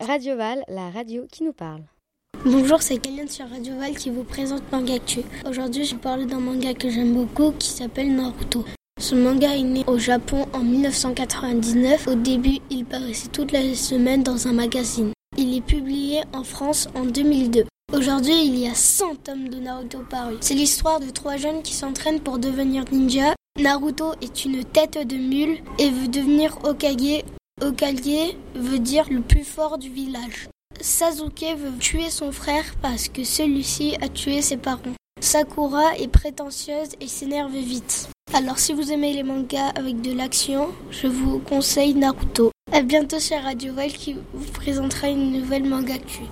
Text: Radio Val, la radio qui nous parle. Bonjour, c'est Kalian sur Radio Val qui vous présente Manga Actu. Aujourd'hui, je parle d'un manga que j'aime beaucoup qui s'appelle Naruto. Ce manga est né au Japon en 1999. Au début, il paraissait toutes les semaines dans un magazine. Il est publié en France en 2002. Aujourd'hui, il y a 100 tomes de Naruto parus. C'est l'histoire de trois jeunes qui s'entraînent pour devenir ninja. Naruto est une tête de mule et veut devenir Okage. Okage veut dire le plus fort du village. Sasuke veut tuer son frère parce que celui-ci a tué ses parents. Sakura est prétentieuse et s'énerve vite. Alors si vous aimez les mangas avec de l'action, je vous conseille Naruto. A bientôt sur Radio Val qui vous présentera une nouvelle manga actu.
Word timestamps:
Radio 0.00 0.36
Val, 0.36 0.62
la 0.68 0.88
radio 0.90 1.26
qui 1.28 1.42
nous 1.42 1.52
parle. 1.52 1.82
Bonjour, 2.44 2.80
c'est 2.80 2.98
Kalian 2.98 3.26
sur 3.26 3.48
Radio 3.48 3.74
Val 3.76 3.96
qui 3.96 4.10
vous 4.10 4.22
présente 4.22 4.62
Manga 4.70 4.94
Actu. 4.94 5.22
Aujourd'hui, 5.48 5.84
je 5.84 5.96
parle 5.96 6.26
d'un 6.26 6.38
manga 6.38 6.74
que 6.74 6.88
j'aime 6.88 7.12
beaucoup 7.12 7.50
qui 7.50 7.70
s'appelle 7.70 8.14
Naruto. 8.14 8.64
Ce 9.00 9.16
manga 9.16 9.56
est 9.56 9.62
né 9.62 9.82
au 9.88 9.98
Japon 9.98 10.46
en 10.52 10.60
1999. 10.60 12.06
Au 12.06 12.14
début, 12.14 12.58
il 12.70 12.84
paraissait 12.84 13.26
toutes 13.28 13.50
les 13.50 13.74
semaines 13.74 14.22
dans 14.22 14.46
un 14.46 14.52
magazine. 14.52 15.12
Il 15.36 15.56
est 15.56 15.64
publié 15.64 16.22
en 16.32 16.44
France 16.44 16.88
en 16.94 17.04
2002. 17.04 17.64
Aujourd'hui, 17.92 18.46
il 18.46 18.56
y 18.56 18.68
a 18.68 18.74
100 18.74 19.16
tomes 19.24 19.48
de 19.48 19.58
Naruto 19.58 20.04
parus. 20.08 20.38
C'est 20.40 20.54
l'histoire 20.54 21.00
de 21.00 21.10
trois 21.10 21.36
jeunes 21.36 21.62
qui 21.62 21.74
s'entraînent 21.74 22.20
pour 22.20 22.38
devenir 22.38 22.84
ninja. 22.92 23.34
Naruto 23.58 24.12
est 24.22 24.44
une 24.44 24.64
tête 24.64 25.04
de 25.04 25.16
mule 25.16 25.58
et 25.80 25.90
veut 25.90 26.08
devenir 26.08 26.58
Okage. 26.64 27.24
Okage 27.62 28.36
veut 28.54 28.78
dire 28.78 29.06
le 29.10 29.22
plus 29.22 29.42
fort 29.42 29.78
du 29.78 29.88
village. 29.88 30.48
Sasuke 30.78 31.56
veut 31.56 31.78
tuer 31.78 32.10
son 32.10 32.30
frère 32.30 32.74
parce 32.82 33.08
que 33.08 33.24
celui-ci 33.24 33.96
a 34.02 34.08
tué 34.10 34.42
ses 34.42 34.58
parents. 34.58 34.82
Sakura 35.20 35.96
est 35.96 36.08
prétentieuse 36.08 36.90
et 37.00 37.08
s'énerve 37.08 37.56
vite. 37.56 38.10
Alors 38.34 38.58
si 38.58 38.74
vous 38.74 38.92
aimez 38.92 39.14
les 39.14 39.22
mangas 39.22 39.70
avec 39.74 40.02
de 40.02 40.12
l'action, 40.12 40.68
je 40.90 41.06
vous 41.06 41.38
conseille 41.38 41.94
Naruto. 41.94 42.50
A 42.72 42.82
bientôt 42.82 43.20
sur 43.20 43.40
Radio 43.42 43.72
Val 43.72 43.90
qui 43.90 44.16
vous 44.34 44.52
présentera 44.52 45.08
une 45.08 45.32
nouvelle 45.32 45.64
manga 45.64 45.94
actu. 45.94 46.24